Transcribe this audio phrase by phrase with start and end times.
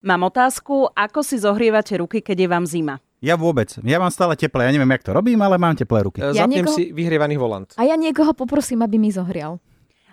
[0.00, 2.96] Mám otázku, ako si zohrievate ruky, keď je vám zima?
[3.20, 3.76] Ja vôbec.
[3.84, 4.64] Ja mám stále teplé.
[4.64, 6.24] Ja neviem, jak to robím, ale mám teplé ruky.
[6.24, 6.72] Ja Zapnem niekoho...
[6.72, 7.68] si vyhrievaný volant.
[7.76, 9.60] A ja niekoho poprosím, aby mi zohrial.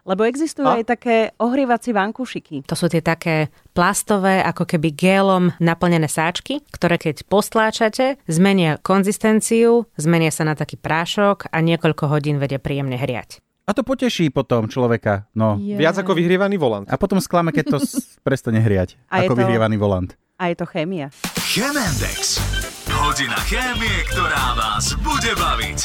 [0.04, 0.80] Lebo existujú a?
[0.80, 2.68] aj také ohrievacie vankušiky.
[2.68, 9.88] To sú tie také plastové, ako keby gélom naplnené sáčky, ktoré keď postláčate, zmenia konzistenciu,
[9.96, 13.40] zmenia sa na taký prášok a niekoľko hodín vedia príjemne hriať.
[13.68, 15.28] A to poteší potom človeka.
[15.36, 15.60] No.
[15.60, 15.76] Yeah.
[15.76, 16.88] Viac ako vyhrievaný volant.
[16.88, 17.78] A potom sklame, keď to
[18.26, 18.96] prestane hriať.
[19.12, 19.40] A ako to...
[19.44, 20.16] vyhrievaný volant.
[20.40, 21.12] A je to chémia.
[21.36, 22.40] Chemendex.
[22.88, 25.80] Hodina chémie, ktorá vás bude baviť.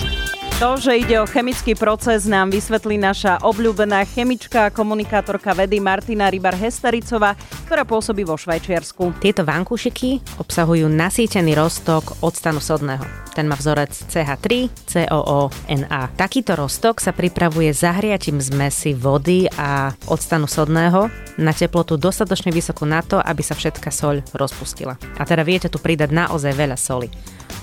[0.60, 6.28] To, že ide o chemický proces, nám vysvetlí naša obľúbená chemička a komunikátorka vedy Martina
[6.28, 7.38] Rybar-Hestericová,
[7.70, 9.16] ktorá pôsobí vo Švajčiarsku.
[9.22, 13.02] Tieto vankúšiky obsahujú nasýtený roztok octanu sodného.
[13.32, 16.02] Ten má vzorec CH3, COO, NA.
[16.20, 21.08] Takýto roztok sa pripravuje zahriatím zmesi vody a octanu sodného
[21.40, 25.00] na teplotu dostatočne vysokú na to, aby sa všetka soľ rozpustila.
[25.16, 27.08] A teda viete tu pridať naozaj veľa soli.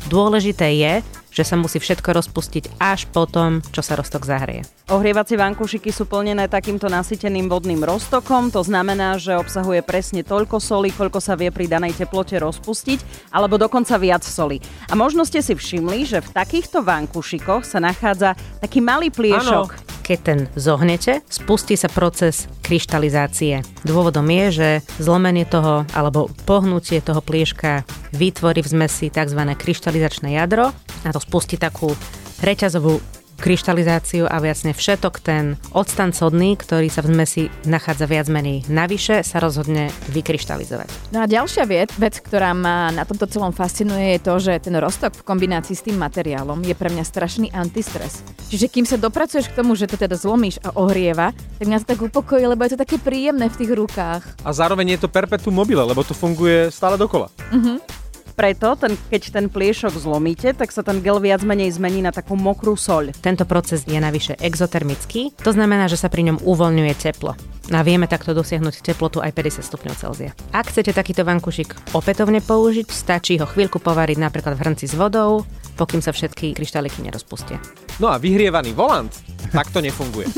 [0.09, 0.93] Dôležité je,
[1.29, 4.65] že sa musí všetko rozpustiť až potom, čo sa roztok zahrie.
[4.89, 10.89] Ohrievacie vankúšiky sú plnené takýmto nasyteným vodným roztokom, to znamená, že obsahuje presne toľko soli,
[10.89, 14.57] koľko sa vie pri danej teplote rozpustiť, alebo dokonca viac soli.
[14.89, 19.69] A možno ste si všimli, že v takýchto vankúšikoch sa nachádza taký malý pliešok.
[19.69, 23.61] Ano keď ten zohnete, spustí sa proces kryštalizácie.
[23.85, 27.85] Dôvodom je, že zlomenie toho alebo pohnutie toho plieška
[28.17, 29.37] vytvorí v zmesi tzv.
[29.53, 30.73] kryštalizačné jadro
[31.05, 31.93] a to spustí takú
[32.41, 38.67] reťazovú kryštalizáciu a viacne všetok ten odstan sodný, ktorý sa v zmesi nachádza viac menej
[38.67, 41.15] navyše, sa rozhodne vykryštalizovať.
[41.15, 44.75] No a ďalšia vec, vec, ktorá ma na tomto celom fascinuje, je to, že ten
[44.75, 48.21] roztok v kombinácii s tým materiálom je pre mňa strašný antistres.
[48.51, 51.89] Čiže kým sa dopracuješ k tomu, že to teda zlomíš a ohrieva, tak mňa to
[51.95, 54.21] tak upokojí, lebo je to také príjemné v tých rukách.
[54.43, 57.31] A zároveň je to perpetuum mobile, lebo to funguje stále dokola.
[57.49, 57.98] Uh-huh
[58.39, 62.39] preto, ten, keď ten pliešok zlomíte, tak sa ten gel viac menej zmení na takú
[62.39, 63.11] mokrú soľ.
[63.19, 67.35] Tento proces je navyše exotermický, to znamená, že sa pri ňom uvoľňuje teplo.
[67.69, 70.31] A vieme takto dosiahnuť teplotu aj 50 stupňov Celzia.
[70.55, 75.43] Ak chcete takýto vankušik opätovne použiť, stačí ho chvíľku povariť napríklad v hrnci s vodou,
[75.75, 77.59] pokým sa všetky kryštáliky nerozpustia.
[77.99, 79.11] No a vyhrievaný volant,
[79.51, 80.31] tak to nefunguje.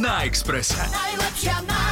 [0.00, 0.80] na Expresse.
[0.80, 1.87] Najlepšia.